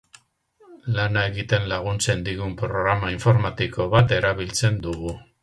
Lana 0.95 1.25
egiten 1.31 1.67
laguntzen 1.73 2.23
digun 2.29 2.57
programa 2.63 3.13
informatiko 3.17 3.89
bat 3.93 4.17
erabiltzen 4.19 4.83
dugu. 4.89 5.17